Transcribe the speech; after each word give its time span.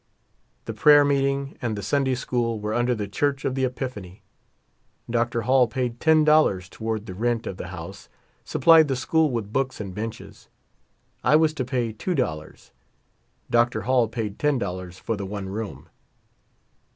The 0.65 0.73
prayer 0.73 1.05
meeting 1.05 1.59
and 1.61 1.75
the 1.77 1.83
Sun 1.83 2.05
day 2.05 2.15
school 2.15 2.59
were 2.59 2.73
under 2.73 2.95
the 2.95 3.07
Church 3.07 3.45
of 3.45 3.53
the 3.53 3.65
Epiphany. 3.65 4.23
Dr. 5.07 5.43
Hall 5.43 5.67
paid 5.67 5.99
|10 5.99 6.69
toward 6.71 7.05
the 7.05 7.13
rent 7.13 7.45
of 7.45 7.57
the 7.57 7.67
house, 7.67 8.09
supplied 8.43 8.87
the 8.87 8.95
school 8.95 9.29
with 9.29 9.53
books 9.53 9.79
and 9.79 9.93
benches, 9.93 10.49
I 11.23 11.35
was 11.35 11.53
to 11.53 11.63
pay 11.65 11.93
$2. 11.93 12.71
Dr. 13.51 13.81
Hall 13.83 14.07
paid 14.07 14.39
$10 14.39 14.99
for 14.99 15.15
the 15.15 15.27
one 15.27 15.49
room. 15.49 15.87